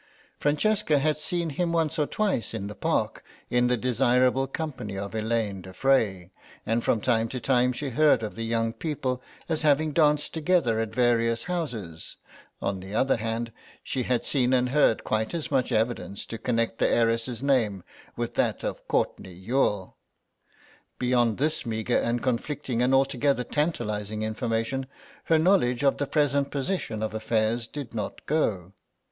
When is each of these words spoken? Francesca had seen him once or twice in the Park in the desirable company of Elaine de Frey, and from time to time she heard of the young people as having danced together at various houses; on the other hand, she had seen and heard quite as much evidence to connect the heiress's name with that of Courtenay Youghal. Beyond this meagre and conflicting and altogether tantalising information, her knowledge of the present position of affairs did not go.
Francesca 0.39 0.97
had 0.97 1.19
seen 1.19 1.51
him 1.51 1.71
once 1.71 1.99
or 1.99 2.07
twice 2.07 2.55
in 2.55 2.65
the 2.65 2.73
Park 2.73 3.23
in 3.51 3.67
the 3.67 3.77
desirable 3.77 4.47
company 4.47 4.97
of 4.97 5.13
Elaine 5.13 5.61
de 5.61 5.73
Frey, 5.73 6.31
and 6.65 6.83
from 6.83 6.99
time 7.01 7.29
to 7.29 7.39
time 7.39 7.71
she 7.71 7.89
heard 7.89 8.23
of 8.23 8.33
the 8.33 8.41
young 8.43 8.73
people 8.73 9.21
as 9.47 9.61
having 9.61 9.91
danced 9.93 10.33
together 10.33 10.79
at 10.79 10.89
various 10.95 11.43
houses; 11.43 12.15
on 12.63 12.79
the 12.79 12.95
other 12.95 13.17
hand, 13.17 13.51
she 13.83 14.01
had 14.01 14.25
seen 14.25 14.53
and 14.53 14.69
heard 14.69 15.03
quite 15.03 15.35
as 15.35 15.51
much 15.51 15.71
evidence 15.71 16.25
to 16.25 16.39
connect 16.39 16.79
the 16.79 16.89
heiress's 16.89 17.43
name 17.43 17.83
with 18.15 18.33
that 18.33 18.63
of 18.63 18.87
Courtenay 18.87 19.33
Youghal. 19.35 19.97
Beyond 20.97 21.37
this 21.37 21.63
meagre 21.63 21.97
and 21.99 22.23
conflicting 22.23 22.81
and 22.81 22.95
altogether 22.95 23.43
tantalising 23.43 24.23
information, 24.23 24.87
her 25.25 25.37
knowledge 25.37 25.83
of 25.83 25.97
the 25.97 26.07
present 26.07 26.49
position 26.49 27.03
of 27.03 27.13
affairs 27.13 27.67
did 27.67 27.93
not 27.93 28.25
go. 28.25 28.73